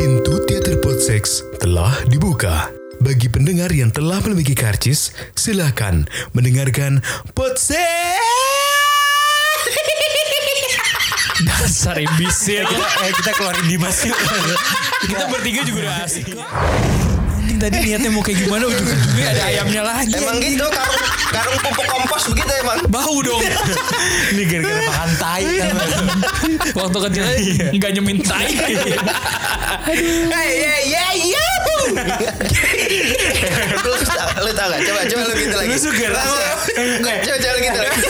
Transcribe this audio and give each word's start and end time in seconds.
Pintu 0.00 0.40
teater 0.48 0.80
Podseks 0.80 1.44
telah 1.60 1.92
dibuka. 2.08 2.72
Bagi 3.04 3.28
pendengar 3.28 3.68
yang 3.68 3.92
telah 3.92 4.16
memiliki 4.24 4.56
karcis, 4.56 5.12
silakan 5.36 6.08
mendengarkan 6.32 7.04
Podseks. 7.36 7.76
Dasar 11.44 12.00
imbisin. 12.00 12.64
kita, 12.64 12.88
eh, 13.04 13.12
kita 13.12 13.30
keluarin 13.36 13.68
Dimas 13.68 14.00
yuk. 14.08 14.16
Kita 15.04 15.28
bertiga 15.28 15.68
juga 15.68 15.84
udah 15.84 15.96
asik. 16.08 16.32
Tadi 17.60 17.76
niatnya 17.84 18.08
mau 18.08 18.24
kayak 18.24 18.40
gimana 18.40 18.64
ujung-ujungnya 18.72 19.26
ada 19.36 19.42
ayamnya 19.52 19.82
lagi. 19.84 20.16
Emang 20.16 20.40
gitu 20.40 20.64
karung 20.64 20.96
karung 21.28 21.56
pupuk 21.60 21.86
kompos 21.92 22.22
begitu 22.32 22.52
emang. 22.64 22.80
Bau 22.88 23.20
dong. 23.20 23.44
Ini 24.32 24.42
gara-gara 24.48 24.80
makan 24.88 25.10
tai 25.20 25.44
kan. 25.44 25.74
Waktu 26.72 26.98
kecil 27.04 27.24
nggak 27.76 27.90
nyemin 28.00 28.18
tai. 28.24 28.48
Hey 29.70 30.52
hey 30.66 30.82
hey 30.88 31.16
yo. 31.30 31.48
lu 33.86 33.96
tau, 34.02 34.28
lu 34.42 34.50
tau 34.50 34.66
gak? 34.66 34.80
Coba 34.82 35.00
coba 35.06 35.22
lu 35.30 35.34
gitu 35.38 35.56
lagi. 35.56 35.68
Lu 35.70 35.78
suka 35.78 36.06
rasa? 36.10 36.46
Coba 36.98 37.36
coba 37.38 37.52
lu 37.54 37.60
gitu 37.62 37.78
lagi. 37.78 38.00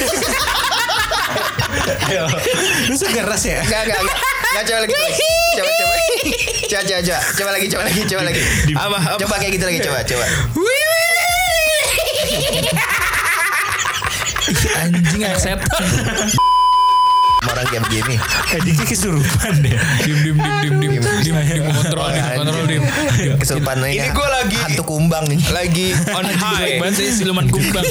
Lu 2.89 2.95
suka 2.97 3.21
ras 3.27 3.43
ya? 3.45 3.61
Enggak 3.67 3.81
enggak 3.91 3.99
enggak. 3.99 4.30
Enggak 4.51 4.65
coba 4.67 4.79
lagi. 4.81 4.95
Coba 5.51 5.71
coba. 5.71 5.95
Coba 6.67 6.83
coba 6.83 7.01
coba. 7.01 7.21
Coba 7.31 7.51
lagi 7.51 7.67
coba 7.69 7.83
lagi 7.85 8.01
coba 8.05 8.23
lagi. 8.25 8.41
Apa, 8.73 8.97
apa? 8.99 9.19
Coba 9.19 9.35
kayak 9.39 9.53
gitu 9.55 9.65
lagi 9.65 9.79
coba 9.81 9.99
coba. 10.03 10.27
Anjing 14.77 15.23
setan. 15.37 15.85
Orang 17.41 17.65
kayak 17.67 17.83
begini. 17.89 18.17
Eh, 18.53 18.61
Diki 18.61 18.85
kesurupan 18.85 19.65
deh. 19.65 19.73
Dim 20.05 20.19
dim 20.21 20.37
dim 20.37 20.75
dim 20.77 20.93
dim 20.93 20.93
dim 21.01 21.35
dim 21.41 21.65
kontrol 21.73 22.13
dim 22.13 22.25
kontrol 22.37 22.65
dim. 22.69 22.83
Kesurupan 23.41 23.81
Ini 23.81 24.13
gua 24.13 24.29
lagi- 24.31 24.61
hantu 24.61 24.83
kumbang 24.85 25.25
nih. 25.25 25.41
Lagi 25.49 25.97
on 26.13 26.29
high. 26.29 26.77
banget 26.77 27.01
sih 27.01 27.09
siluman 27.17 27.49
kumbang. 27.49 27.87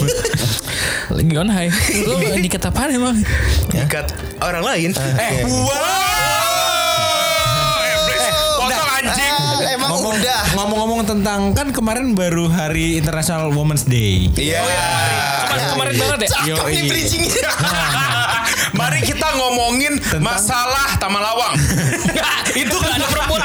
Lagi 1.10 1.34
on 1.34 1.50
high. 1.50 1.72
Lu 2.08 2.14
diket 2.38 2.62
apaan 2.62 2.94
emang? 2.94 3.18
Ikat 3.74 4.14
orang 4.40 4.62
lain. 4.62 4.90
Eh, 4.94 5.42
Potong 5.42 6.09
tentang 11.10 11.58
kan 11.58 11.74
kemarin 11.74 12.14
baru 12.14 12.46
hari 12.46 13.02
International 13.02 13.50
Women's 13.50 13.82
Day. 13.82 14.30
Iya. 14.38 14.62
Kemarin 14.62 15.66
kemarin 15.74 15.94
banget 15.98 16.20
ya. 16.22 16.30
Cakep 16.38 16.46
nih 16.70 16.82
Yoi. 16.86 16.90
bridgingnya. 16.94 17.50
Mari 18.80 19.02
kita 19.02 19.28
ngomongin 19.42 19.98
masalah 20.22 21.02
Taman 21.02 21.18
Lawang. 21.18 21.58
itu 22.62 22.76
gak 22.78 22.94
ada 23.02 23.08
perempuan 23.10 23.42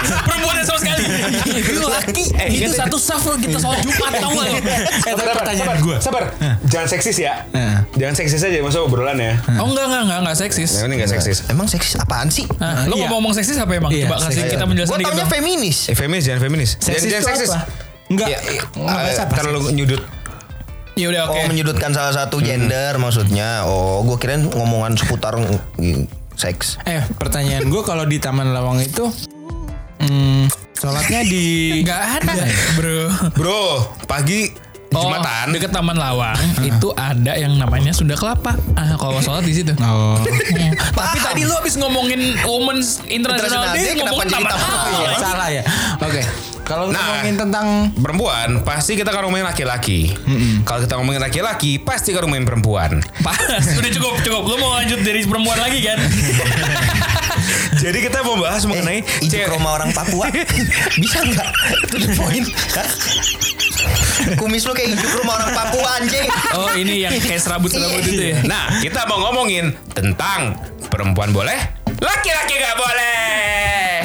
Itu 1.44 1.84
laki. 1.84 2.25
itu 2.50 2.70
satu 2.70 2.97
saf 2.97 3.22
loh 3.25 3.36
kita 3.36 3.56
soal 3.56 3.78
Jumat 3.78 4.12
tau 4.14 4.30
gak 4.30 4.44
lo? 4.44 4.55
Eh, 4.55 4.61
tapi 5.05 5.31
pertanyaan 5.33 5.78
gue. 5.81 5.97
Sabar. 5.98 6.22
Jangan 6.66 6.89
seksis 6.89 7.16
ya. 7.19 7.44
Nah. 7.50 7.84
Jangan 7.94 8.14
seksis 8.14 8.41
aja 8.41 8.58
masuk 8.61 8.86
obrolan 8.86 9.16
ya. 9.16 9.39
Oh 9.56 9.66
enggak 9.66 9.86
enggak 9.86 10.03
enggak 10.05 10.19
enggak 10.25 10.36
seksis. 10.36 10.70
Ini 10.78 10.94
gak 10.97 11.11
seksis. 11.11 11.39
Emang 11.47 11.66
seksis 11.66 11.94
apaan 11.97 12.28
sih? 12.28 12.44
Nah, 12.56 12.84
lo 12.86 12.97
Iya. 12.97 13.06
ngomong 13.08 13.33
seksis 13.33 13.56
apa 13.56 13.72
emang? 13.75 13.91
Iya, 13.91 14.06
Coba 14.06 14.16
kasih 14.25 14.42
kita 14.47 14.64
menjelaskan 14.64 14.91
Gue 14.91 15.00
dikit 15.00 15.14
taunya 15.14 15.27
feminis. 15.28 15.77
Eh, 15.86 15.97
feminis 15.97 16.22
jangan 16.25 16.41
feminis. 16.42 16.70
Seksis 16.78 17.08
jangan 17.08 17.27
seksis. 17.31 17.50
apa? 17.50 17.61
Enggak. 18.05 18.27
Ya, 18.28 18.38
Enggak, 18.75 19.00
eh, 19.03 19.16
apa 19.19 19.33
terlalu 19.33 19.61
nyudut. 19.72 20.03
Ya 20.94 21.11
udah 21.11 21.22
oke. 21.27 21.34
Oh 21.34 21.44
menyudutkan 21.50 21.91
salah 21.91 22.14
satu 22.14 22.38
gender 22.38 22.94
maksudnya. 22.97 23.66
Oh 23.66 24.03
gue 24.03 24.14
kirain 24.14 24.47
ngomongan 24.47 24.94
seputar 24.94 25.34
seks. 26.34 26.78
Eh, 26.84 27.03
pertanyaan 27.14 27.66
gue 27.66 27.83
kalau 27.83 28.06
di 28.06 28.19
Taman 28.19 28.50
Lawang 28.50 28.78
itu 28.78 29.11
hmm, 29.98 30.42
sholatnya 30.73 31.20
di 31.23 31.45
Enggak 31.81 32.03
ada, 32.19 32.33
Bro. 32.75 33.00
Bro, 33.34 33.64
pagi 34.05 34.50
Oh, 34.95 35.11
Jumatan. 35.11 35.50
deket 35.50 35.75
Taman 35.75 35.98
Lawang 35.98 36.39
itu 36.62 36.94
ada 36.94 37.34
yang 37.34 37.59
namanya 37.59 37.91
Sunda 37.91 38.15
Kelapa. 38.15 38.55
Ah, 38.78 38.94
kalau 38.94 39.19
sholat 39.19 39.43
di 39.43 39.50
situ. 39.50 39.75
Oh. 39.82 40.15
Hmm. 40.15 40.71
Tapi 40.94 41.19
tadi 41.19 41.43
lu 41.43 41.50
habis 41.50 41.75
ngomongin 41.75 42.38
Women's 42.47 43.03
International 43.05 43.75
Day 43.75 43.91
ngomongin 43.93 44.31
jadi 44.31 44.31
Taman 44.31 44.47
Taman 44.47 44.50
Lawang. 44.55 44.87
Iya, 44.94 45.10
salah 45.19 45.49
ya. 45.50 45.62
Oke. 45.99 46.22
Kalau 46.62 46.88
Nah. 46.88 46.97
ngomongin 46.97 47.34
tentang 47.37 47.66
Perempuan 47.93 48.62
pasti 48.62 48.94
kita 48.94 49.11
akan 49.11 49.26
ngomongin 49.26 49.44
laki-laki. 49.44 50.15
Kalau 50.62 50.87
kita 50.87 50.94
ngomongin 50.94 51.21
laki-laki 51.21 51.76
pasti 51.76 52.15
kita 52.15 52.22
ngomongin 52.22 52.47
perempuan. 52.47 53.03
Pas, 53.19 53.37
udah 53.75 53.91
cukup 53.91 54.15
cukup. 54.22 54.43
Lu 54.47 54.56
mau 54.56 54.78
lanjut 54.78 55.03
dari 55.03 55.26
perempuan 55.26 55.59
lagi 55.59 55.82
kan? 55.82 55.99
Jadi 57.82 57.98
kita 58.00 58.19
mau 58.20 58.37
bahas 58.37 58.62
mengenai 58.62 59.00
Eh, 59.00 59.25
ijuk 59.25 59.47
rumah 59.50 59.76
orang 59.76 59.91
Papua 59.91 60.31
bisa 61.00 61.19
nggak? 61.20 61.50
Itu 61.82 61.97
the 61.98 62.09
point. 62.15 62.47
Kumis 64.34 64.62
lu 64.62 64.72
kayak 64.72 64.94
ijuk 64.94 65.12
rumah 65.19 65.37
orang 65.37 65.53
Papua 65.53 65.88
anjing. 65.98 66.26
Oh 66.54 66.70
ini 66.72 67.03
yang 67.03 67.14
kayak 67.14 67.41
serabut-serabut 67.41 68.03
itu 68.03 68.22
ya. 68.25 68.37
Nah, 68.43 68.78
kita 68.78 69.04
mau 69.04 69.20
ngomongin 69.22 69.75
tentang 69.91 70.56
perempuan 70.87 71.31
boleh, 71.31 71.59
laki-laki 71.94 72.54
gak 72.54 72.76
boleh. 72.76 73.12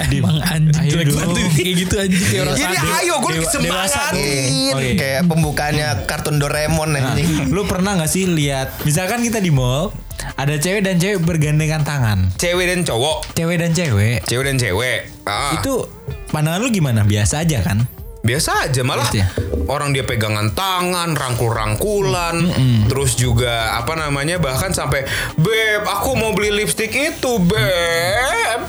Emang 0.10 0.42
anjing 0.42 0.74
Ayo 0.76 0.92
jelek 0.98 1.08
banget 1.14 1.28
tuh. 1.30 1.50
kayak 1.54 1.74
gitu 1.78 1.96
anjing 1.96 2.24
kayak 2.24 2.42
orang 2.42 2.56
Jadi 2.58 2.76
ayo 2.98 3.14
gue 3.16 3.32
Dewa- 3.32 3.54
dewasa 3.54 3.54
semangat. 3.54 4.10
dong. 4.10 4.18
Iya, 4.18 4.72
Oh, 4.74 4.80
iya. 4.82 4.94
Kayak 4.96 5.22
pembukaannya 5.24 5.88
kartun 6.04 6.36
Doraemon 6.36 6.90
anjing. 6.92 7.30
lu 7.48 7.62
pernah 7.64 7.92
nggak 7.94 8.10
sih 8.10 8.26
lihat 8.26 8.74
misalkan 8.82 9.22
kita 9.22 9.38
di 9.38 9.50
mall 9.50 9.94
ada 10.40 10.56
cewek 10.56 10.82
dan 10.86 10.96
cewek 10.98 11.20
bergandengan 11.24 11.84
tangan. 11.84 12.32
Cewek 12.40 12.66
dan 12.72 12.82
cowok, 12.88 13.36
Cewek 13.36 13.58
dan 13.60 13.72
cewek 13.76 14.20
cewek 14.26 14.46
dan 14.46 14.58
cewek. 14.58 15.00
Ah, 15.26 15.58
itu 15.58 15.86
pandangan 16.30 16.62
lu 16.64 16.70
gimana? 16.72 17.02
Biasa 17.04 17.44
aja 17.44 17.62
kan? 17.66 17.99
Biasa 18.20 18.68
aja 18.68 18.82
malah 18.84 19.08
Gitu 19.10 19.24
ya? 19.24 19.28
orang 19.70 19.94
dia 19.94 20.02
pegangan 20.02 20.50
tangan, 20.58 21.14
rangkul-rangkulan, 21.14 22.42
terus 22.90 23.14
juga 23.14 23.78
apa 23.78 23.94
namanya 23.94 24.42
bahkan 24.42 24.74
sampai 24.74 25.06
beb 25.38 25.86
aku 25.86 26.18
mau 26.18 26.34
beli 26.34 26.50
lipstick 26.50 26.90
itu 26.90 27.38
beb. 27.38 28.60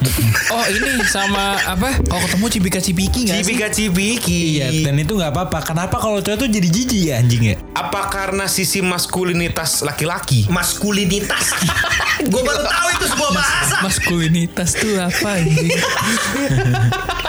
Oh 0.53 0.65
ini 0.69 1.01
sama 1.09 1.57
apa? 1.65 1.97
Kalau 2.05 2.21
ketemu 2.29 2.47
cibika 2.53 2.81
cibiki 2.85 3.21
nggak 3.25 3.37
sih? 3.41 3.45
Cibika 3.49 3.69
cibiki. 3.73 4.41
Iya, 4.61 4.69
dan 4.85 5.01
itu 5.01 5.17
nggak 5.17 5.33
apa-apa. 5.33 5.65
Kenapa 5.65 5.97
kalau 5.97 6.21
cowok 6.21 6.37
tuh 6.37 6.49
jadi 6.53 6.69
jijik 6.69 7.01
ya 7.09 7.15
anjing 7.17 7.43
ya? 7.49 7.57
Apa 7.73 8.13
karena 8.13 8.45
sisi 8.45 8.85
maskulinitas 8.85 9.81
laki-laki? 9.81 10.53
Maskulinitas. 10.53 11.57
gue 12.33 12.43
baru 12.45 12.61
tahu 12.61 12.89
itu 13.01 13.07
sebuah 13.09 13.31
bahasa. 13.33 13.77
Maskulinitas 13.81 14.69
tuh 14.77 15.01
apa 15.01 15.29
anjing? 15.41 15.73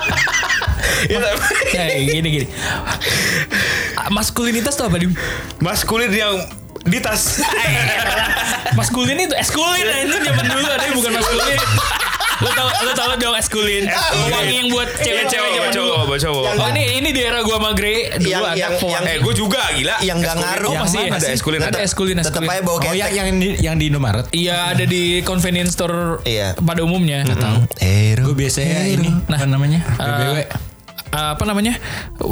Kayak 1.67 1.89
gini 2.11 2.27
gini. 2.31 2.47
Ah, 3.95 4.09
Maskulinitas 4.09 4.73
tuh 4.73 4.85
apa 4.85 4.97
dim? 4.97 5.13
Maskulin 5.59 6.09
yang 6.09 6.35
di 6.81 6.97
tas. 6.97 7.39
Maskulin 8.77 9.17
itu 9.19 9.35
eskulin 9.35 9.85
itu 10.01 10.17
zaman 10.21 10.45
dulu 10.47 10.65
ada 10.65 10.81
yang 10.81 10.95
bukan 10.95 11.11
maskulin. 11.13 11.59
Lo 12.41 12.49
tau 12.57 12.65
lo 12.73 12.91
tau 12.97 13.13
dong 13.13 13.37
eskulin. 13.37 13.85
Wangi 14.25 14.55
yang 14.57 14.67
buat 14.73 14.89
cewek-cewek 14.97 15.29
cowok, 15.29 15.53
zaman 15.53 15.69
dulu. 15.69 15.93
cowok, 15.93 16.17
cowok. 16.17 16.43
Oh 16.57 16.67
ini 16.73 16.83
ini 16.97 17.09
di 17.13 17.21
era 17.21 17.45
gua 17.45 17.61
sama 17.61 17.77
Grey 17.77 18.09
dulu 18.11 18.25
Yang- 18.25 18.41
ada 18.41 18.57
yang- 18.57 18.75
yang- 18.81 19.05
Eh, 19.05 19.17
gue 19.21 19.33
juga 19.35 19.61
gila. 19.69 19.95
Yang 20.01 20.17
nggak 20.17 20.33
Eskulin. 20.33 20.49
ngaruh. 20.49 20.71
Oh, 20.71 20.81
masih 20.81 20.97
ya? 20.97 21.05
ada 21.11 21.27
eskulin 21.29 21.59
Ada 21.61 21.79
eskulin, 21.83 22.15
eskulin. 22.17 22.49
aja 22.49 22.61
bawa 22.65 22.77
Oh, 22.81 22.81
yang 22.89 22.97
ketek. 22.97 23.13
yang 23.13 23.27
di 23.37 23.47
yang 23.61 23.75
di 23.77 23.85
Indomaret. 23.93 24.25
Iya 24.31 24.73
ada 24.73 24.83
di 24.83 25.03
convenience 25.21 25.77
store 25.77 26.25
Iya. 26.25 26.57
pada 26.57 26.81
umumnya. 26.81 27.21
Gue 28.17 28.33
biasanya 28.33 28.89
ini 28.89 29.09
Nah, 29.29 29.37
apa 29.37 29.45
namanya? 29.45 29.79
Eh, 29.85 30.01
BBW. 30.01 30.37
Eh, 31.11 31.29
apa 31.31 31.43
namanya 31.43 31.75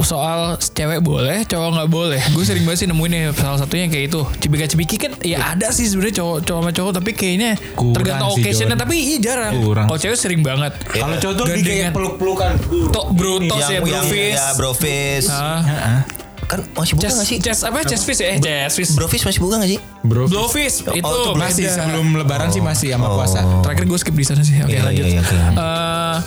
soal 0.01 0.39
cewek 0.57 0.99
boleh 0.99 1.43
cowok 1.43 1.69
nggak 1.75 1.89
boleh 1.89 2.21
gue 2.29 2.43
sering 2.43 2.63
banget 2.63 2.79
sih 2.79 2.87
nemuin 2.87 3.09
nih 3.09 3.23
salah 3.33 3.57
satunya 3.57 3.85
kayak 3.85 4.05
itu 4.07 4.19
cibika 4.39 4.65
cibiki 4.65 4.95
kan 4.95 5.11
ya 5.19 5.53
ada 5.53 5.69
sih 5.69 5.85
sebenarnya 5.85 6.15
cowok 6.17 6.37
cowok 6.41 6.61
sama 6.61 6.71
cowok 6.71 6.91
tapi 6.95 7.11
kayaknya 7.11 7.51
Kurang 7.73 7.93
tergantung 7.93 8.29
occasionnya 8.33 8.75
tapi 8.75 8.95
iya 8.97 9.17
jarang 9.19 9.51
kalau 9.85 9.97
cewek 9.97 10.15
sering 10.15 10.41
banget 10.41 10.71
Kalau 10.89 11.15
cowok 11.15 11.33
tuh 11.35 11.45
lebih 11.45 11.63
kayak 11.65 11.91
peluk-pelukan. 11.91 12.51
Tok 12.89 13.07
brutos 13.11 13.59
ya 13.61 13.77
yang, 13.77 13.83
yang, 13.83 14.03
brofis 14.03 14.33
ya 14.33 14.47
brofis. 14.55 15.25
Ah. 15.29 15.59
Heeh. 15.61 15.99
Kan 16.41 16.65
masih 16.73 16.97
buka 16.97 17.05
Chest, 17.05 17.15
gak 17.15 17.27
sih? 17.27 17.37
chest 17.37 17.61
apa 17.61 17.77
chest 17.83 18.03
fish 18.03 18.19
ya 18.19 18.27
eh 18.27 18.39
chest 18.41 18.73
fish 18.73 18.91
Brofis 18.97 19.21
masih 19.21 19.37
buka 19.37 19.61
gak 19.61 19.69
sih? 19.69 19.79
Bro. 19.99 20.25
blowfish 20.25 20.81
itu 20.81 20.97
itu 20.97 21.19
Masih 21.37 21.67
beda. 21.67 21.75
sebelum 21.77 22.07
lebaran 22.15 22.49
sih 22.49 22.57
masih 22.57 22.89
sama 22.89 23.11
puasa. 23.11 23.43
Terakhir 23.61 23.83
gue 23.85 23.99
skip 23.99 24.15
di 24.15 24.25
sana 24.25 24.41
sih. 24.41 24.57
Oke 24.57 24.71
Iya, 24.71 24.81
lanjut. 24.81 25.05
iya, 25.05 25.21
iya. 25.21 25.45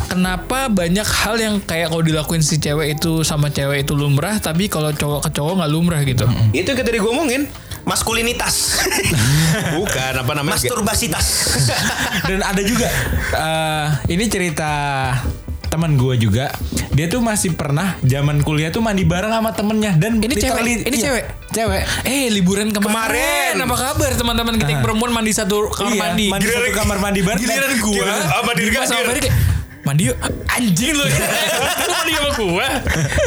Kenapa 0.07 0.67
banyak 0.67 1.05
hal 1.05 1.35
yang 1.37 1.55
kayak 1.59 1.89
kalau 1.89 2.01
dilakuin 2.01 2.41
si 2.41 2.57
cewek 2.57 2.95
itu 2.95 3.23
sama 3.23 3.49
cewek 3.49 3.83
itu 3.83 3.93
lumrah, 3.93 4.37
tapi 4.37 4.67
kalau 4.67 4.91
cowok 4.91 5.25
ke 5.25 5.31
cowok 5.31 5.53
nggak 5.59 5.71
lumrah 5.71 6.01
gitu? 6.03 6.25
Itu 6.51 6.73
yang 6.73 6.83
tadi 6.83 6.97
gue 6.97 7.09
ngomongin. 7.09 7.45
Maskulinitas. 7.83 8.79
Bukan 9.75 10.13
apa 10.17 10.33
namanya? 10.33 10.55
Masturbasitas. 10.55 11.27
Dan 12.29 12.41
ada 12.41 12.63
juga 12.63 12.87
eh, 13.33 13.87
ini 14.09 14.25
cerita 14.27 14.71
teman 15.65 15.97
gue 15.97 16.21
juga 16.21 16.53
dia 16.93 17.09
tuh 17.09 17.19
masih 17.19 17.57
pernah 17.57 17.97
zaman 18.03 18.45
kuliah 18.45 18.69
tuh 18.69 18.85
mandi 18.85 19.03
bareng 19.03 19.33
sama 19.33 19.51
temennya 19.51 19.97
dan 19.97 20.21
Ini 20.21 20.37
cewek? 20.37 20.85
Ini 20.85 20.93
iya, 20.93 21.05
cewek? 21.09 21.25
cewek 21.49 21.83
Eh 22.05 22.29
liburan 22.29 22.69
kemarin, 22.69 23.57
Kemarin. 23.57 23.65
apa 23.65 23.77
kabar 23.81 24.13
teman-teman 24.13 24.55
kita 24.55 24.69
yang 24.69 24.79
Ah. 24.79 24.85
perempuan 24.85 25.11
mandi 25.11 25.33
satu 25.33 25.73
kamar 25.73 25.91
iya, 25.91 26.03
mandi? 26.05 26.27
mandi 26.29 26.45
satu 26.47 26.69
kamar 26.71 26.99
mandi 27.01 27.21
bareng 27.25 27.41
Giliran 27.41 27.73
Giliran- 27.75 28.29
apa 28.31 28.51
diri 28.53 28.69
Dimas 28.69 28.93
gak? 29.83 29.85
Mandi 29.85 30.03
yuk 30.07 30.17
anjing 30.47 30.95
lu 30.95 31.03
Lu 31.03 31.87
mandi 31.91 32.13
sama 32.13 32.31
gua 32.33 32.67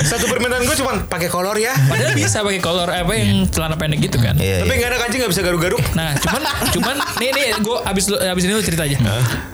Satu 0.01 0.25
permintaan 0.25 0.63
gue 0.63 0.75
cuma 0.75 1.03
pakai 1.03 1.27
kolor 1.27 1.55
ya. 1.55 1.75
padahal 1.85 2.15
bisa 2.15 2.39
pakai 2.39 2.57
kolor 2.57 2.87
apa 2.87 3.11
yang 3.11 3.43
celana 3.51 3.75
pendek 3.75 3.99
gitu 4.01 4.17
kan 4.17 4.33
Iya, 4.35 4.63
Tapi 4.63 4.71
iya. 4.71 4.79
nggak 4.79 4.89
ada 4.89 4.97
kancing 4.97 5.19
nggak 5.19 5.31
bisa 5.31 5.41
garuk-garuk. 5.41 5.81
Nah, 5.93 6.15
cuman 6.17 6.41
cuman 6.71 6.95
nih 7.17 7.29
nih 7.29 7.45
gue 7.59 7.77
abis 7.83 8.03
abis 8.07 8.43
ini 8.43 8.51
lu 8.51 8.63
cerita 8.63 8.83
aja. 8.83 8.95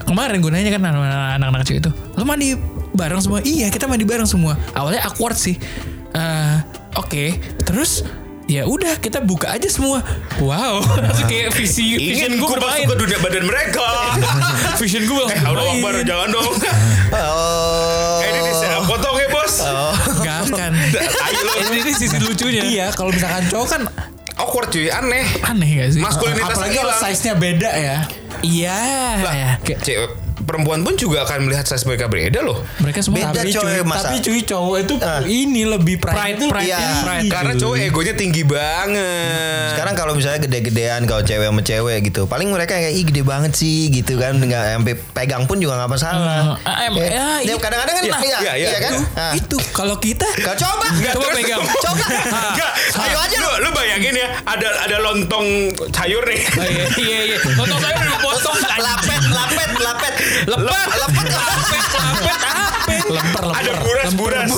Kemarin 0.06 0.38
gue 0.38 0.52
nanya 0.52 0.70
kan 0.70 0.82
anak-anak 0.86 1.60
kecil 1.64 1.78
itu, 1.80 1.92
lu 2.14 2.24
mandi 2.24 2.54
bareng 2.92 3.18
semua? 3.18 3.40
Iya, 3.42 3.74
kita 3.74 3.88
mandi 3.88 4.06
bareng 4.06 4.28
semua. 4.28 4.54
Awalnya 4.74 5.02
awkward 5.06 5.34
sih. 5.34 5.58
Eh, 6.12 6.56
Oke, 6.92 7.40
terus 7.64 8.04
ya 8.52 8.68
udah 8.68 9.00
kita 9.00 9.24
buka 9.24 9.56
aja 9.56 9.66
semua. 9.66 10.04
Wow, 10.38 10.84
langsung 10.84 11.24
kayak 11.26 11.56
visi 11.56 11.96
vision 11.96 12.36
gue 12.36 12.44
bermain. 12.46 12.84
masuk 12.84 12.92
ke 12.92 12.96
dunia 13.00 13.18
badan 13.18 13.44
mereka. 13.46 13.88
Vision 14.82 15.04
gue 15.06 15.24
Eh, 15.24 15.40
Allah 15.40 15.72
Akbar, 15.72 15.94
jangan 16.04 16.28
dong. 16.30 16.52
Oh. 17.14 18.20
Eh, 18.22 18.30
ini 18.30 18.40
nih, 18.42 18.54
saya 18.54 18.80
potong 18.84 19.16
ya 19.16 19.28
bos. 19.28 19.56
Gak 20.20 20.38
akan. 20.48 20.72
Ini, 20.76 21.78
ini 21.80 21.92
sisi 21.92 22.18
lucunya. 22.18 22.62
Iya, 22.62 22.88
kalau 22.92 23.10
misalkan 23.10 23.48
cowok 23.48 23.68
kan 23.68 23.82
Awkward 24.38 24.70
cuy, 24.70 24.88
aneh. 24.88 25.26
Aneh 25.44 25.70
gak 25.78 25.90
sih? 25.92 26.02
Maskulinitas 26.02 26.50
apalagi 26.50 26.76
kalau 26.76 26.94
hilang. 26.94 27.04
size-nya 27.04 27.34
beda 27.36 27.72
ya. 27.74 27.98
Iya. 28.42 28.80
Kayak- 29.62 29.82
Cewek 29.82 30.10
perempuan 30.52 30.80
pun 30.82 30.94
juga 30.94 31.24
akan 31.24 31.48
melihat 31.48 31.64
size 31.64 31.84
mereka 31.84 32.06
beda 32.06 32.40
loh. 32.40 32.60
mereka 32.78 33.00
semua 33.00 33.24
Beda, 33.24 33.40
Tapi 33.40 33.50
coy, 33.50 33.62
cuy, 33.62 33.80
masa- 33.82 34.04
tapi 34.04 34.18
cuy 34.20 34.40
cowok 34.42 34.78
itu 34.80 34.94
Ah. 35.00 35.22
ini 35.24 35.62
lebih 35.64 35.96
pride, 35.98 36.12
Pride, 36.14 36.36
itu 36.36 36.46
pride, 36.48 36.68
Iya. 36.68 36.80
pride. 37.02 37.30
Karena 37.30 37.54
cowok 37.56 37.76
egonya 37.80 38.14
tinggi 38.14 38.44
banget. 38.44 39.68
Sekarang 39.72 39.96
kalau 39.96 40.14
misalnya 40.14 40.40
gede-gedean 40.42 41.02
kalau 41.06 41.22
cewek 41.22 41.46
sama 41.46 41.62
cewek 41.62 41.98
gitu, 42.04 42.22
paling 42.26 42.48
mereka 42.48 42.76
kayak 42.76 42.92
ih 42.92 43.04
gede 43.04 43.24
banget 43.24 43.52
sih 43.54 43.88
gitu 43.90 44.18
kan, 44.18 44.36
nggak 44.36 44.64
sampai 44.76 44.94
pegang 45.12 45.44
pun 45.44 45.58
juga 45.58 45.78
nggak 45.78 45.92
masalah. 45.92 46.58
Hmm, 46.58 46.68
ah, 46.68 46.78
em- 46.84 47.00
Ya, 47.02 47.28
ya, 47.42 47.56
kadang-kadang 47.56 47.96
kan 47.96 48.04
Iya, 48.04 48.18
iya, 48.20 48.40
iya, 48.52 48.68
iya, 48.68 48.80
kan? 48.80 48.92
itu, 48.92 49.04
Ah. 49.16 49.32
itu 49.34 49.56
kalau 49.72 49.96
kita 49.98 50.28
Kau 50.38 50.54
coba, 50.54 50.88
Coba 51.12 51.28
pegang. 51.32 51.62
coba. 51.86 52.06
Enggak, 52.52 52.72
Ayo 52.94 53.18
aja 53.18 53.38
lu, 53.38 53.52
lu 53.62 53.70
bayangin 53.72 54.14
ya, 54.14 54.28
ada 54.44 54.68
ada 54.82 54.98
lontong 55.00 55.48
sayur 55.90 56.24
nih. 56.24 56.42
Oh, 56.52 56.66
iya 56.66 56.86
iya 56.98 57.20
iya. 57.26 57.38
Potong 57.40 57.78
saya 57.78 57.96
udah 57.96 58.20
potong 58.20 58.58
lapet, 58.78 59.22
lapet, 59.30 59.70
lapet, 59.78 60.14
Lepet, 60.42 60.66
lepet, 60.66 61.28
lapet, 61.30 61.82
lapet, 61.94 62.40
apa? 62.42 62.86
lemper 63.12 63.44
lemper. 63.44 63.44
ada 63.54 63.72
buras, 63.84 64.10
buras. 64.16 64.50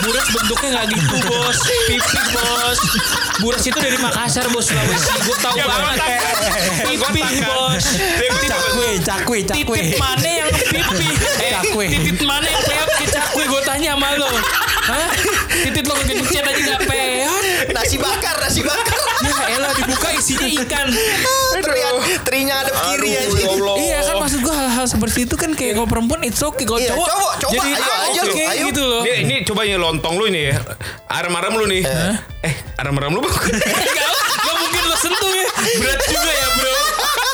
Buras 0.00 0.26
bentuknya 0.32 0.68
nggak 0.74 0.86
gitu 0.90 1.16
bos, 1.22 1.58
pipih 1.86 2.24
bos. 2.34 2.78
Buras 3.38 3.62
itu 3.62 3.78
dari 3.78 3.96
Makassar 3.96 4.46
bos, 4.50 4.66
Sulawesi. 4.66 5.10
Gue 5.22 5.36
tahu 5.38 5.54
Ya, 5.54 5.66
banget. 5.68 5.98
Pipih 6.82 7.40
bos. 7.44 7.84
Cakwe, 8.42 8.88
cakwe, 8.98 9.38
cakwe. 9.46 9.78
Titit 9.80 9.98
mana 9.98 10.28
yang 10.28 10.50
pipih? 10.50 11.14
Eh, 11.38 11.50
Cakwe. 11.54 11.84
titit 11.94 12.20
mana 12.24 12.46
yang 12.46 12.62
peot 12.64 12.90
ke 12.96 13.06
cakwe? 13.08 13.42
Gue 13.46 13.60
tanya 13.62 13.94
sama 13.94 14.08
lo. 14.18 14.28
Hah? 14.80 15.08
Titit 15.62 15.84
lo 15.86 15.94
kegencet 15.94 16.42
aja 16.42 16.62
gak 16.74 16.80
peot? 16.88 17.42
nasi 17.70 17.96
bakar, 17.96 18.34
nasi 18.40 18.60
bakar. 18.64 18.98
Ya 19.70 19.76
elah 19.76 19.86
dibuka 19.86 20.08
isinya 20.10 20.48
ikan. 20.50 20.86
Teriak, 21.54 21.92
terinya 22.26 22.54
ada 22.58 22.72
kiri 22.74 23.10
aja. 23.14 23.30
ya 23.30 23.48
Allah. 23.48 23.74
Iya 23.78 23.98
kan 24.02 24.14
maksud 24.18 24.38
gue 24.42 24.50
hal-hal 24.50 24.86
seperti 24.88 25.18
itu 25.22 25.34
kan 25.38 25.50
kayak 25.54 25.78
kalau 25.78 25.86
perempuan 25.86 26.20
it's 26.26 26.42
okay 26.42 26.66
kalau 26.66 26.80
Iya, 26.80 26.90
cowok, 26.90 27.06
cowok, 27.06 27.32
coba, 27.38 27.52
jadi 27.54 27.68
ayo 27.70 27.78
ah, 27.86 27.98
aja, 28.02 28.20
oke 28.24 28.42
ayo. 28.42 28.64
gitu 28.66 28.82
loh. 28.82 29.02
Ini, 29.04 29.14
ini 29.22 29.34
coba 29.46 29.60
ini 29.62 29.76
lontong 29.78 30.14
lu 30.18 30.24
ini 30.26 30.50
ya. 30.50 30.58
Arem-arem 31.06 31.52
lu 31.54 31.64
nih. 31.68 31.82
Eh, 32.42 32.54
arem-arem 32.76 33.10
lu 33.14 33.20
bukan. 33.22 33.46
Enggak, 33.54 34.10
enggak 34.10 34.56
mungkin 34.58 34.82
lo 34.82 34.96
sentuh 34.98 35.30
ya. 35.30 35.46
Berat 35.78 36.00
juga 36.02 36.30
ya, 36.32 36.48
Bro. 36.56 36.74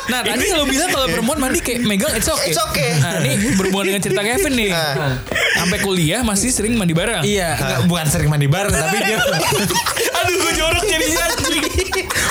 Nah, 0.06 0.20
tadi 0.22 0.44
kalau 0.46 0.64
bilang 0.64 0.88
kalau 0.88 1.06
perempuan 1.08 1.38
mandi 1.40 1.58
kayak 1.58 1.80
megang 1.82 2.12
it's 2.14 2.28
okay. 2.28 2.52
It's 2.52 2.60
okay. 2.62 2.90
Nah, 3.00 3.18
ini 3.24 3.56
berhubungan 3.56 3.90
dengan 3.90 4.02
cerita 4.04 4.22
Kevin 4.22 4.52
nih. 4.54 4.70
Sampai 5.56 5.78
kuliah 5.80 6.20
masih 6.20 6.52
sering 6.52 6.76
mandi 6.76 6.92
bareng. 6.92 7.24
Iya, 7.24 7.56
enggak, 7.56 7.80
bukan 7.88 8.06
sering 8.06 8.28
mandi 8.28 8.46
bareng 8.46 8.70
tapi 8.70 8.96
dia 9.02 9.18
Aduh, 10.26 10.36
gue 10.36 10.52
jorok 10.54 10.84
jadinya. 10.84 11.26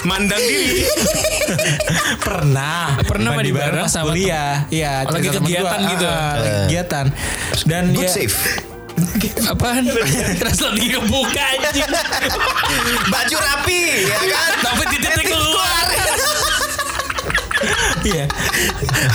Mandang 0.03 0.37
diri. 0.37 0.85
pernah 2.19 2.99
Pernah 3.01 3.29
mandi 3.33 3.51
bareng 3.51 3.83
pas 3.83 3.91
sama 3.91 4.11
kuliah. 4.11 4.65
Iya, 4.69 5.05
Oh, 5.05 5.13
lagi 5.13 5.29
kegiatan 5.31 5.79
gua. 5.79 5.89
gitu. 5.89 6.05
Ah, 6.05 6.33
lagi 6.35 6.49
kegiatan. 6.61 7.05
Dan 7.65 7.83
Good 7.89 7.97
dia 7.97 8.09
save. 8.11 8.37
Apaan? 9.45 9.83
Terus 10.39 10.59
lagi 10.61 10.87
kebuka 10.89 11.43
anjing. 11.43 11.91
Baju 13.11 13.35
rapi, 13.37 13.81
ya 14.03 14.19
kan? 14.25 14.51
Tapi 14.61 14.83
titiknya 14.89 15.23
keluar. 15.25 15.44
Iya. 18.05 18.25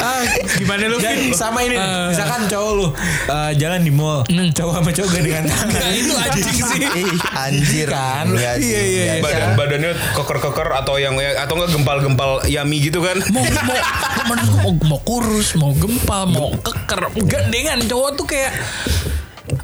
Ah, 0.00 0.24
gimana 0.56 0.84
lu? 0.86 0.96
Dan 0.98 1.16
Vin? 1.20 1.32
sama 1.32 1.60
ini 1.60 1.76
Eh. 1.76 2.08
misalkan 2.08 2.46
cowok 2.46 2.72
lu 2.72 2.86
eh, 3.28 3.52
jalan 3.54 3.80
di 3.80 3.92
mall, 3.92 4.24
Hmm. 4.26 4.48
cowok 4.50 4.72
sama 4.74 4.90
cowok 4.90 5.10
gandengan 5.12 5.44
tangan. 5.46 5.68
Nah, 5.76 5.92
itu 5.92 6.12
anjing 6.12 6.48
sih. 6.48 6.80
Ih, 7.00 7.18
anjir. 7.30 7.86
Kan? 7.86 8.26
Sih, 8.28 8.40
Iya, 8.40 8.80
iya, 8.82 9.02
enggak 9.14 9.16
sih. 9.16 9.22
Badan 9.22 9.50
badannya 9.54 9.90
keker-keker 10.12 10.68
atau 10.74 10.94
yang 10.96 11.14
atau 11.16 11.54
enggak 11.54 11.70
gempal-gempal 11.72 12.30
yami 12.46 12.76
gitu 12.80 13.00
kan. 13.00 13.16
mau 13.30 13.44
mau 13.44 14.36
mau, 14.60 14.72
mau 14.86 15.00
kurus 15.00 15.54
mau 15.54 15.72
gempal 15.72 16.26
mau 16.26 16.50
keker 16.56 17.00
gandengan 17.24 17.78
cowok 17.82 18.10
tuh 18.14 18.26
kayak 18.26 18.52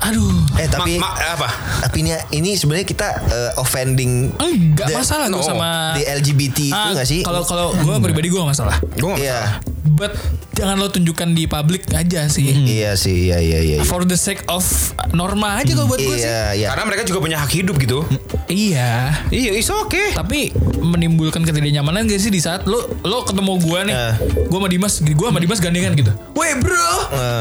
aduh 0.06 0.31
Eh 0.56 0.67
tapi 0.67 0.97
Ma- 0.97 1.11
ma- 1.11 1.35
apa? 1.35 1.49
tapi 1.82 2.00
ini 2.00 2.11
ini 2.32 2.50
sebenarnya 2.53 2.87
kita 2.87 3.08
eh, 3.26 3.50
offending 3.56 4.31
enggak 4.32 4.87
the- 4.87 4.97
masalah 4.97 5.26
no, 5.26 5.41
sama 5.41 5.93
di 5.93 6.03
LGBT 6.03 6.58
itu 6.64 6.73
Ah, 6.73 6.93
nggak 6.93 7.06
sih? 7.06 7.20
kalau 7.20 7.43
kalau 7.43 7.70
gue 7.73 7.94
pribadi 8.00 8.26
gue 8.26 8.38
gak 8.38 8.50
masalah 8.50 8.76
Gue 8.93 9.11
nggak 9.11 9.20
Iya. 9.20 9.41
but 9.88 10.12
jangan 10.53 10.76
lo 10.76 10.88
tunjukkan 10.88 11.29
di 11.31 11.44
publik 11.44 11.85
aja 11.91 12.25
sih 12.26 12.49
Iya 12.49 12.94
sih, 12.94 13.29
iya 13.29 13.38
iya 13.38 13.58
iya. 13.61 13.76
for 13.82 14.03
the 14.03 14.14
sake 14.14 14.41
of 14.47 14.64
norma 15.11 15.56
aja 15.56 15.73
kalau 15.73 15.87
buat 15.87 15.99
gue 15.99 16.17
sih 16.17 16.25
Iya, 16.25 16.43
iya. 16.55 16.69
Karena 16.70 16.85
mereka 16.85 17.03
juga 17.03 17.19
punya 17.20 17.38
hak 17.38 17.50
hidup 17.53 17.76
gitu. 17.76 18.05
iya 18.47 19.12
Iya, 19.29 19.53
is 19.53 19.69
oke. 19.69 20.12
tapi 20.12 20.53
menimbulkan 20.79 21.43
ketidaknyamanan 21.43 22.05
gak 22.05 22.19
sih 22.19 22.29
di 22.29 22.38
saat 22.38 22.64
lo 22.64 22.79
lo 23.03 23.23
ketemu 23.23 23.53
gue 23.58 23.81
nih 23.85 23.94
Eh. 23.94 24.14
gue 24.44 24.56
sama 24.56 24.69
Dimas 24.69 24.94
gue 24.99 25.26
sama 25.26 25.38
Dimas 25.38 25.58
gandengan 25.58 25.93
gitu 25.93 26.12
weh 26.32 26.53
bro 26.55 26.93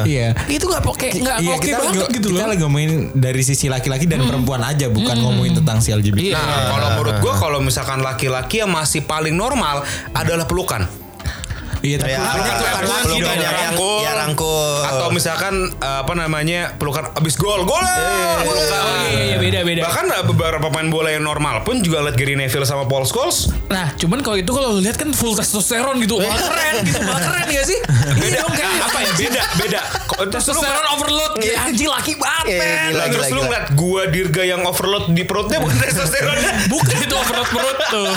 Iya. 0.03 0.33
itu 0.47 0.65
gak 0.65 0.81
oke 0.81 1.07
nggak 1.09 1.37
Iya, 1.39 1.53
oke 1.53 1.69
banget 1.71 2.07
gitu 2.11 2.27
loh 2.29 2.39
lagi 2.55 2.63
ngomongin 2.63 3.11
dari 3.11 3.43
sisi 3.43 3.67
laki-laki 3.67 4.07
dan 4.07 4.23
perempuan 4.23 4.63
aja, 4.63 4.87
bukan 4.87 5.19
ngomongin 5.19 5.59
tentang 5.59 5.83
si 5.83 5.91
LGBT. 5.91 6.31
Iya. 6.31 6.39
Nah, 6.39 6.63
kalau 6.71 6.87
menurut 6.95 7.15
gua 7.19 7.33
kalau 7.35 7.59
misalkan 7.59 7.99
laki-laki 7.99 8.63
yang 8.63 8.71
masih 8.71 9.03
paling 9.03 9.35
normal 9.35 9.83
adalah 10.15 10.47
pelukan. 10.47 10.87
Iya, 11.85 11.97
tapi 11.97 12.11
Ya, 12.11 12.19
Pelukan 12.19 12.33
pelukan 12.33 12.73
pelukan 12.75 13.03
pelukan 13.05 13.15
gitu, 13.15 13.29
yang- 13.37 13.55
rangkul. 13.55 13.97
ya, 14.01 14.11
rangkul. 14.17 14.73
Atau 14.83 15.07
misalkan 15.11 15.53
eh, 15.71 15.99
apa 16.01 16.13
namanya 16.13 16.73
pelukan 16.75 17.03
abis 17.13 17.35
gol, 17.35 17.61
gol. 17.61 17.77
pelukan. 17.77 18.81
oh 18.81 19.05
iya 19.05 19.21
iya 19.27 19.37
beda 19.37 19.59
beda 19.61 19.81
Bahkan 19.83 20.05
beberapa 20.25 20.65
pemain 20.65 20.89
bola 20.89 21.09
yang 21.09 21.21
normal 21.21 21.61
pun 21.61 21.79
juga 21.79 22.01
liat 22.01 22.15
Gary 22.15 22.33
Neville 22.33 22.63
sama 22.63 22.85
Paul 22.85 23.05
Scholes. 23.05 23.53
Nah, 23.67 23.93
cuman 23.95 24.19
kalau 24.19 24.35
itu 24.35 24.49
kalau 24.49 24.75
lihat 24.75 24.95
kan 24.95 25.11
full 25.11 25.33
testosteron 25.33 25.99
gitu. 25.99 26.17
Wah, 26.17 26.25
keren 26.31 26.75
gitu. 26.83 26.99
Wah, 27.01 27.19
keren 27.19 27.45
gak 27.47 27.65
sih? 27.65 27.79
Iya 28.17 28.39
dong 28.39 28.51
kayak 28.51 28.71
Apa 28.81 28.97
ya 28.99 29.11
beda 29.15 29.43
beda. 29.55 29.79
Testosteron 30.27 30.85
overload. 30.91 31.31
Gila, 31.37 31.59
anjing 31.63 31.89
laki 31.91 32.13
banget. 32.15 32.57
Iya, 32.89 33.05
terus 33.09 33.29
lu 33.29 33.41
ngeliat 33.43 33.65
gua 33.73 34.01
dirga 34.07 34.43
yang 34.43 34.61
overload 34.63 35.11
di 35.11 35.23
perutnya 35.23 35.59
bukan 35.59 35.77
testosteron. 35.77 36.37
Bukan 36.65 36.95
itu 36.97 37.13
overload 37.13 37.49
perut 37.51 37.77
tuh. 37.85 38.09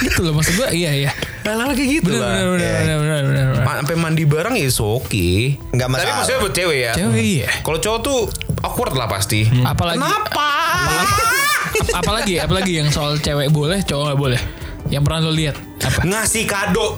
Gitu 0.00 0.20
loh 0.20 0.32
maksud 0.32 0.54
gua. 0.56 0.68
Iya, 0.70 0.92
iya. 0.94 1.12
Hal-hal 1.44 1.70
kayak 1.72 1.90
gitu 1.94 2.08
Bener, 2.08 2.20
lah. 2.20 2.30
bener, 2.32 2.46
bener, 2.48 2.72
bener, 2.72 2.96
bener, 2.98 3.22
bener, 3.22 3.44
bener. 3.52 3.64
Sampai 3.64 3.96
mandi 3.96 4.24
bareng 4.24 4.54
ya 4.56 4.68
oke. 4.74 5.28
Nggak 5.70 5.76
Tapi 5.82 5.92
masalah. 5.92 6.14
maksudnya 6.16 6.40
buat 6.40 6.54
cewek 6.54 6.78
ya. 6.80 6.92
Cewek 6.96 7.20
iya. 7.22 7.48
Kalau 7.60 7.78
cowok 7.78 8.00
tuh 8.00 8.18
awkward 8.60 8.94
lah 8.94 9.06
pasti. 9.06 9.40
Apalagi 9.60 10.00
Kenapa? 10.00 10.48
apalagi 11.92 12.34
apalagi 12.38 12.72
yang 12.78 12.88
soal 12.88 13.18
cewek 13.18 13.50
boleh, 13.50 13.82
cowok 13.82 14.02
nggak 14.08 14.20
boleh. 14.20 14.40
Yang 14.88 15.02
pernah 15.04 15.18
lo 15.20 15.32
lihat 15.32 15.56
apa? 15.80 16.00
Ngasih 16.02 16.44
kado. 16.44 16.88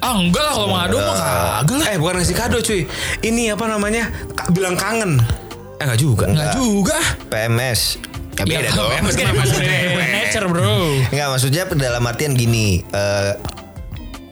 Ah 0.00 0.16
enggak 0.16 0.40
lah 0.40 0.52
kalau 0.54 0.68
ngadu 0.72 0.96
mah 0.96 1.14
kagak 1.60 1.76
lah. 1.76 1.86
Eh 1.88 1.96
bukan 1.98 2.14
ngasih 2.16 2.36
kado 2.36 2.56
cuy. 2.60 2.82
Ini 3.20 3.52
apa 3.52 3.64
namanya? 3.66 4.08
Ka- 4.32 4.48
bilang 4.48 4.72
kangen. 4.74 5.20
Eh 5.76 5.82
enggak 5.82 5.98
juga. 5.98 6.24
Enggak 6.24 6.54
juga. 6.54 6.96
PMS. 7.26 8.00
Ya 8.38 8.44
beda 8.48 8.56
Ya, 8.62 8.72
dong. 8.72 8.88
maksudnya 9.04 9.32
maksudnya 9.36 9.76
nature 10.16 10.46
bro. 10.46 10.78
Enggak 11.12 11.28
maksudnya 11.28 11.62
dalam 11.70 12.02
artian 12.02 12.32
gini. 12.32 12.80
eh, 12.86 13.32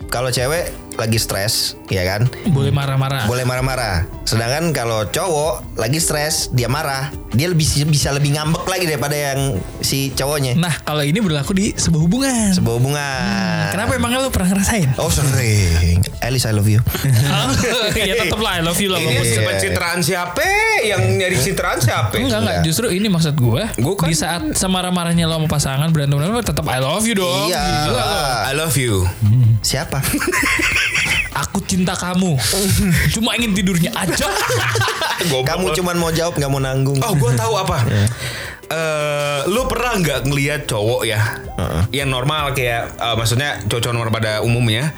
kalau 0.09 0.29
cewek 0.29 0.69
lagi 0.95 1.15
stres, 1.15 1.55
ya 1.87 2.03
kan? 2.03 2.27
Boleh 2.49 2.75
marah-marah. 2.75 3.31
Boleh 3.31 3.47
marah-marah. 3.47 4.03
Sedangkan 4.25 4.75
kalau 4.75 5.07
cowok 5.07 5.79
lagi 5.79 5.97
stres, 5.97 6.51
dia 6.51 6.67
marah, 6.67 7.09
dia 7.31 7.47
lebih 7.47 7.63
bisa 7.87 8.11
lebih 8.11 8.35
ngambek 8.35 8.67
lagi 8.67 8.83
daripada 8.85 9.15
yang 9.15 9.41
si 9.79 10.11
cowoknya. 10.11 10.59
Nah 10.59 10.75
kalau 10.83 11.01
ini 11.01 11.23
berlaku 11.23 11.55
di 11.55 11.71
sebuah 11.71 12.03
hubungan. 12.03 12.51
Sebuah 12.51 12.75
hubungan. 12.75 13.63
Kenapa 13.71 13.95
emangnya 13.95 14.19
lu 14.21 14.35
pernah 14.35 14.51
ngerasain? 14.51 14.91
Oh 14.99 15.07
sering. 15.07 16.03
Alice 16.19 16.43
I 16.43 16.53
love 16.53 16.67
you. 16.67 16.83
ya 17.95 18.19
tetep 18.19 18.41
lah 18.41 18.59
I 18.59 18.63
love 18.63 18.77
you 18.77 18.91
lah 18.91 18.99
Ini 18.99 19.07
bagus. 19.09 19.29
Iya. 19.29 19.41
pencitraan 19.47 19.99
siapa? 20.03 20.43
Yang 20.83 21.01
nyari 21.15 21.37
citraan 21.39 21.79
siapa? 21.79 22.15
Enggak 22.17 22.39
enggak 22.43 22.57
Iya. 22.59 22.65
justru 22.67 22.87
ini 22.91 23.07
maksud 23.07 23.35
gue 23.35 23.63
Gua 23.79 23.95
kan- 23.95 24.11
Di 24.11 24.17
saat 24.17 24.43
semarah-marahnya 24.51 25.25
lo 25.25 25.39
sama 25.39 25.47
pasangan 25.47 25.89
berantem 25.89 26.19
berantem 26.19 26.43
tetap 26.43 26.67
I 26.67 26.83
love 26.83 27.07
you 27.07 27.15
dong 27.15 27.47
Iya. 27.47 27.63
Gila. 27.87 28.03
I 28.45 28.53
love 28.53 28.75
you. 28.75 29.07
Siapa? 29.61 29.99
Aku 31.47 31.63
cinta 31.63 31.95
kamu. 31.95 32.35
Cuma 33.11 33.35
ingin 33.35 33.55
tidurnya 33.55 33.95
aja. 33.95 34.27
Kamu 35.23 35.71
cuman 35.73 35.97
mau 35.97 36.11
jawab 36.11 36.35
nggak 36.35 36.51
mau 36.51 36.59
nanggung. 36.59 36.99
Oh, 36.99 37.15
gue 37.15 37.33
tahu 37.33 37.55
apa. 37.55 37.79
Eh, 38.69 39.41
lu 39.47 39.65
pernah 39.65 39.97
nggak 39.97 40.21
ngelihat 40.25 40.61
cowok 40.67 41.03
ya, 41.03 41.41
yang 41.89 42.11
normal 42.11 42.53
kayak, 42.53 42.93
eh, 42.93 43.15
maksudnya 43.17 43.65
cowok 43.65 43.95
normal 43.95 44.13
pada 44.13 44.43
umumnya, 44.43 44.93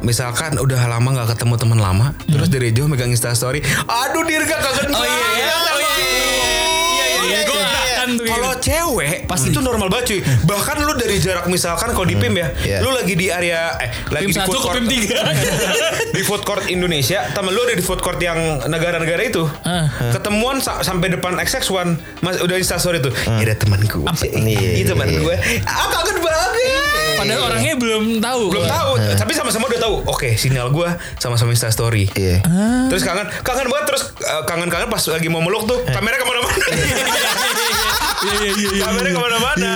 misalkan 0.00 0.56
udah 0.56 0.80
lama 0.86 1.14
nggak 1.14 1.36
ketemu 1.36 1.54
teman 1.54 1.78
lama, 1.78 2.06
terus 2.26 2.48
dari 2.48 2.74
jauh 2.74 2.90
megang 2.90 3.06
Insta 3.06 3.30
Story, 3.30 3.62
aduh 3.86 4.26
Dirga 4.26 4.58
kangen 4.58 4.90
Oh 4.90 5.06
iya, 5.06 5.06
iya. 5.06 5.22
Oh 5.22 5.30
iya, 5.30 5.54
sama 5.54 5.70
iya, 5.70 5.70
lu." 5.70 5.86
Iya, 5.86 5.86
Gua 5.86 6.02
iya, 6.98 7.06
nggak- 7.06 7.30
iya. 7.30 7.40
Kan 7.46 7.55
tuh, 8.08 8.24
Kalau 8.24 8.50
iya. 8.50 8.62
cewek 8.62 9.16
pasti 9.24 9.48
itu 9.48 9.60
normal 9.60 9.88
banget 9.88 10.04
cuy. 10.08 10.20
Bahkan 10.22 10.76
lu 10.78 10.92
dari 10.94 11.16
jarak 11.16 11.46
misalkan 11.46 11.90
kalau 11.90 12.04
di 12.04 12.14
PIM 12.14 12.34
ya, 12.34 12.48
Iya. 12.56 12.78
lu 12.80 12.90
lagi 12.90 13.12
di 13.12 13.26
area 13.28 13.74
eh 13.76 13.90
lagi 14.10 14.26
Pim 14.26 14.32
di 14.32 14.40
food 14.40 14.54
ke 14.54 14.62
court 14.62 14.76
Pim 14.76 14.86
di 16.16 16.22
food 16.22 16.42
court 16.42 16.64
Indonesia, 16.66 17.26
temen 17.30 17.50
lu 17.50 17.60
ada 17.60 17.72
di 17.72 17.82
food 17.82 17.98
court 17.98 18.18
yang 18.18 18.38
negara-negara 18.64 19.22
itu. 19.22 19.44
Ah. 19.62 19.90
Ketemuan 20.12 20.58
sa- 20.58 20.80
sampai 20.80 21.10
depan 21.10 21.34
XX1, 21.36 21.98
Mas 22.20 22.38
udah 22.38 22.56
Insta 22.56 22.76
story 22.76 23.00
tuh. 23.00 23.12
Ya 23.26 23.44
ada 23.44 23.56
teman 23.56 23.80
gue. 23.80 24.04
Iya, 24.32 24.80
Itu 24.80 24.92
teman 24.92 25.08
iya. 25.08 25.18
gue. 25.18 25.36
Ah 25.62 25.86
kangen 25.90 26.18
banget. 26.18 26.50
Padahal 27.16 27.42
orangnya 27.46 27.74
belum 27.74 28.20
tahu. 28.20 28.42
belum 28.50 28.66
tahu, 28.66 28.90
tapi 29.14 29.32
sama-sama 29.32 29.64
udah 29.66 29.80
tahu. 29.80 29.94
Oke, 30.06 30.36
sinyal 30.36 30.68
gue 30.68 30.84
sama-sama 31.16 31.48
Insta 31.50 31.68
story. 31.68 32.06
Iya. 32.12 32.44
Terus 32.86 33.02
kangen, 33.02 33.24
kangen 33.40 33.66
banget 33.66 33.84
terus 33.88 34.02
eh, 34.18 34.42
kangen-kangen 34.44 34.86
pas 34.86 35.00
lagi 35.00 35.26
mau 35.26 35.40
meluk 35.40 35.64
tuh, 35.64 35.80
kamera 35.86 36.14
ke 36.14 36.24
mana-mana. 36.24 36.54
Iya 38.26 38.38
iya 38.42 38.50
iya. 38.52 38.68
iya. 38.72 38.82
kamera 38.84 39.08
ke 39.08 39.20
mana-mana. 39.20 39.72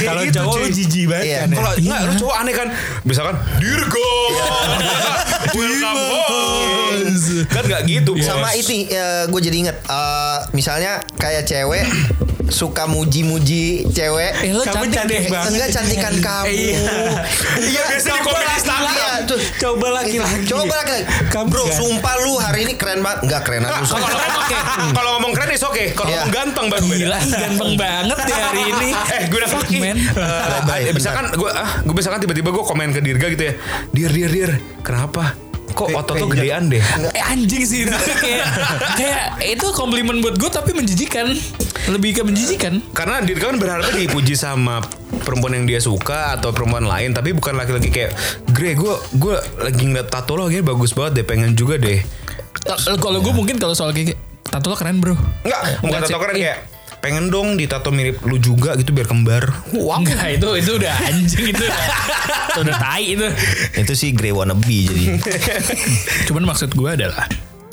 Kalau 0.00 0.20
gitu, 0.24 0.34
cowok 0.36 0.54
lu 0.56 0.68
jijik 0.70 1.04
banget 1.06 1.24
Iya. 1.26 1.38
kan. 1.38 1.48
ya? 1.48 1.56
Kalau 1.56 1.72
enggak 1.76 2.00
lu 2.00 2.12
cowok 2.16 2.36
aneh 2.36 2.54
kan 2.54 2.68
Misalkan 3.02 3.36
Dirgo 3.58 4.10
Welcome 5.56 6.02
home 6.06 7.04
Kan 7.46 7.62
gak 7.66 7.82
gitu 7.84 8.12
Sama 8.20 8.52
ini 8.52 8.88
gue 9.26 9.40
jadi 9.40 9.56
inget 9.58 9.76
eh, 9.82 10.38
misalnya 10.52 11.04
kayak 11.16 11.44
cewek 11.44 11.84
suka 12.50 12.84
muji-muji 12.84 13.88
cewek. 13.88 14.32
Eh 14.42 14.50
lo 14.50 14.62
Kamu 14.62 14.84
cantik, 14.84 14.94
cantik 15.16 15.22
banget. 15.26 15.50
Enggak 15.50 15.68
cantikan 15.72 16.14
kamu. 16.16 16.46
Iya. 16.46 16.80
Iya 17.56 17.80
biasanya 17.86 18.12
di 18.12 18.22
komen 18.22 18.44
Instagram 18.50 18.92
Iya, 18.92 19.10
tuh. 19.24 19.40
Coba 19.56 19.86
laki-laki. 19.92 20.44
Coba 20.44 20.74
laki-laki. 20.76 21.04
Kamu 21.26 21.46
Bro, 21.46 21.62
gak- 21.64 21.76
sumpah 21.76 22.14
lu 22.20 22.32
hari 22.36 22.58
ini 22.64 22.72
keren 22.74 23.00
banget. 23.00 23.18
Enggak 23.24 23.42
keren 23.44 23.62
aku. 23.64 23.82
Kalau 23.86 24.04
ngomong 24.04 24.34
oke 24.36 24.56
Kalau 24.90 25.10
ngomong 25.16 25.32
keren 25.32 25.50
is 25.50 25.62
oke 25.62 25.84
Kalau 25.92 26.08
Iya. 26.08 26.18
ngomong 26.20 26.32
ganteng 26.32 26.66
baru 26.66 26.84
beda 26.84 26.98
Gila, 27.00 27.18
ganteng 27.22 27.72
banget 27.76 28.18
ya 28.26 28.36
hari 28.44 28.62
ini. 28.68 28.88
Eh 29.16 29.22
gue 29.26 29.38
udah 29.38 29.50
Fuck, 29.50 29.70
man. 29.74 29.96
Eh, 30.76 30.92
Misalkan 30.92 31.24
gue 31.30 31.50
ah, 31.50 31.70
Gue 31.82 31.94
misalkan 31.94 32.18
tiba-tiba 32.18 32.50
gue 32.50 32.64
komen 32.64 32.90
ke 32.90 33.00
Dirga 33.00 33.26
gitu 33.28 33.44
ya 33.44 33.54
Dir 33.90 34.10
dir 34.10 34.28
dir 34.28 34.50
Kenapa 34.80 35.49
Kok 35.72 35.86
Kayak- 35.86 36.00
otot 36.02 36.14
kayak 36.14 36.22
tuh 36.22 36.28
gedean 36.30 36.62
deh? 36.66 36.82
Eh 37.10 37.24
anjing 37.24 37.62
sih 37.62 37.78
itu. 37.84 37.94
Kayak 38.24 38.46
kayak 38.96 39.24
itu 39.46 39.66
komplimen 39.72 40.20
buat 40.20 40.36
gue 40.36 40.50
tapi 40.50 40.70
menjijikan. 40.72 41.30
Lebih 41.88 42.10
ke 42.12 42.22
menjijikan. 42.22 42.84
Karena 42.92 43.18
Dirga 43.20 43.50
kan 43.50 43.58
berharapnya 43.58 43.94
dipuji 43.96 44.34
sama 44.34 44.84
perempuan 45.22 45.54
yang 45.54 45.66
dia 45.66 45.80
suka 45.80 46.34
atau 46.34 46.50
perempuan 46.50 46.84
lain 46.84 47.12
tapi 47.12 47.30
bukan 47.30 47.54
laki-laki 47.54 47.88
kayak 47.88 48.12
Gre 48.50 48.72
gue 48.74 48.94
gue 49.16 49.34
lagi 49.58 49.82
ngeliat 49.84 50.08
tato 50.08 50.34
lo 50.34 50.46
kayaknya 50.46 50.64
bagus 50.66 50.90
banget 50.92 51.22
deh 51.22 51.26
pengen 51.26 51.52
juga 51.54 51.76
deh. 51.76 52.00
Kalau 52.98 53.18
gue 53.18 53.32
mungkin 53.32 53.56
kalau 53.56 53.72
soal 53.72 53.90
kayak 53.90 54.18
tato 54.44 54.68
lo 54.68 54.76
keren 54.76 54.98
bro. 54.98 55.14
Enggak, 55.42 55.62
bukan 55.80 55.98
tato 56.02 56.18
keren 56.18 56.36
kayak 56.36 56.58
pengen 57.00 57.32
dong 57.32 57.56
ditato 57.56 57.88
mirip 57.88 58.20
lu 58.28 58.36
juga 58.36 58.76
gitu 58.76 58.92
biar 58.92 59.08
kembar. 59.08 59.48
Wow. 59.72 60.04
Enggak 60.04 60.36
itu 60.36 60.48
itu 60.60 60.70
udah 60.76 60.94
anjing 61.08 61.44
itu. 61.52 61.64
itu 61.64 62.60
udah 62.60 62.76
tai 62.76 63.04
itu. 63.16 63.26
Itu 63.76 63.92
sih 63.96 64.12
grey 64.12 64.32
wannabe 64.32 64.88
jadi. 64.88 65.16
Cuman 66.28 66.44
maksud 66.44 66.76
gue 66.76 66.90
adalah 66.92 67.24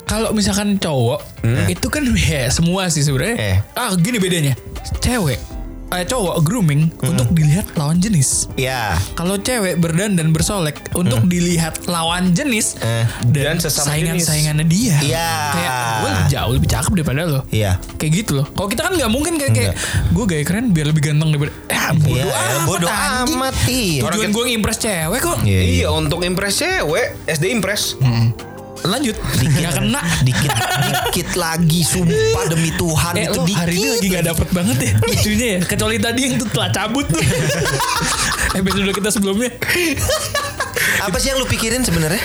kalau 0.08 0.32
misalkan 0.32 0.80
cowok 0.80 1.20
itu 1.68 1.86
kan 1.92 2.02
ya 2.32 2.48
semua 2.48 2.88
sih 2.88 3.04
sebenarnya. 3.04 3.36
Eh. 3.36 3.56
Ah 3.76 3.92
gini 3.94 4.16
bedanya. 4.16 4.56
Cewek 5.04 5.57
eh, 5.90 6.04
cowok 6.04 6.36
grooming 6.42 6.92
untuk 7.00 7.28
dilihat 7.30 7.72
lawan 7.74 7.98
jenis. 7.98 8.46
ya. 8.54 8.94
Kalau 9.14 9.36
cewek 9.36 9.76
berdandan 9.76 10.30
bersolek 10.30 10.92
untuk 10.92 11.24
dilihat 11.24 11.84
lawan 11.86 12.32
jenis 12.32 12.76
Eh. 12.78 13.04
Dan 13.24 13.48
dan, 13.48 13.56
sesama 13.58 13.92
saingan-saingannya 13.92 14.66
dia. 14.66 14.96
Iya. 15.00 15.30
Kayak 15.50 15.72
gue 15.98 16.10
jauh 16.28 16.52
lebih 16.52 16.68
cakep 16.68 16.92
daripada 16.94 17.20
lo. 17.24 17.40
Iya. 17.48 17.80
Kayak 17.96 18.12
gitu 18.14 18.32
loh. 18.42 18.46
Kalau 18.48 18.68
kita 18.68 18.82
kan 18.84 18.92
nggak 18.94 19.10
mungkin 19.10 19.34
kayak 19.36 19.52
kayak 19.52 19.72
gue 20.12 20.24
gaya 20.26 20.44
keren 20.44 20.70
biar 20.70 20.86
lebih 20.90 21.02
ganteng 21.04 21.32
daripada 21.32 21.52
eh 21.68 21.86
bodoh 21.94 22.16
Iya, 22.18 22.34
amat. 22.36 22.66
bodoh 22.66 22.92
amat, 22.92 23.54
iya. 23.66 24.00
Tujuan 24.04 24.30
gue 24.30 24.44
ngimpress 24.52 24.78
cewek 24.78 25.20
kok. 25.20 25.38
Iya, 25.42 25.60
iya. 25.60 25.72
Iya, 25.84 25.88
untuk 25.90 26.20
impress 26.20 26.60
cewek, 26.60 27.06
SD 27.24 27.44
impress. 27.48 27.96
Lanjut. 28.82 29.16
Gak 29.58 29.72
kena. 29.74 30.00
Dikit 30.20 30.50
dikit 30.78 31.28
lagi 31.34 31.80
sumpah 31.82 32.44
demi 32.46 32.70
Tuhan 32.70 33.12
Eh 33.14 33.26
itu 33.26 33.34
lo 33.34 33.44
dikit. 33.44 33.58
hari 33.58 33.74
ini 33.76 33.88
lagi 33.90 34.06
gak 34.08 34.24
dapet 34.26 34.48
banget 34.50 34.76
ya 34.78 34.92
lucunya 34.96 35.46
ya 35.48 35.60
Kecuali 35.60 35.96
tadi 35.98 36.20
yang 36.20 36.34
tuh 36.36 36.48
telah 36.48 36.70
cabut 36.70 37.04
tuh 37.04 37.22
Episode 38.58 38.92
kita 38.92 39.10
sebelumnya 39.10 39.50
Apa 41.00 41.16
sih 41.16 41.30
yang 41.30 41.38
lu 41.38 41.46
pikirin 41.46 41.82
sebenarnya? 41.82 42.22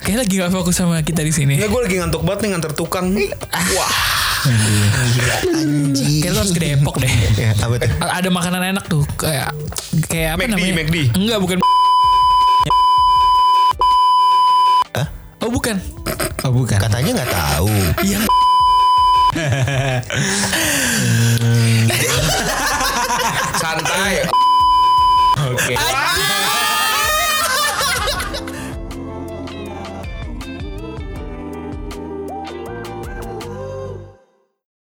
Kayak 0.00 0.24
lagi 0.24 0.34
gak 0.36 0.52
fokus 0.52 0.74
sama 0.74 1.00
kita 1.00 1.20
di 1.20 1.32
sini 1.32 1.54
Ya 1.56 1.66
gue 1.66 1.80
lagi 1.80 1.96
ngantuk 1.96 2.22
banget 2.22 2.40
nih 2.42 2.50
nganter 2.52 2.72
tukang. 2.72 3.12
Wah, 3.74 3.92
Anjing. 5.50 6.20
Kayak 6.20 6.32
lo 6.32 6.40
harus 6.40 6.52
ke 6.52 6.60
Depok 6.62 6.96
deh 6.96 7.12
Ya, 7.34 7.52
apa 7.54 7.74
tuh? 7.76 7.90
Ada 8.00 8.28
makanan 8.28 8.62
enak 8.70 8.84
tuh 8.86 9.04
Kayak 9.14 9.52
Kayak 10.06 10.36
apa 10.36 10.40
McD, 10.42 10.50
namanya 10.50 10.74
McD. 10.78 10.96
Enggak 11.14 11.38
bukan 11.38 11.56
Oh 15.40 15.48
bukan 15.48 15.80
Oh 16.40 16.52
bukan. 16.52 16.80
Katanya 16.80 17.10
nggak 17.20 17.32
tahu. 17.36 17.68
Yang 18.00 18.24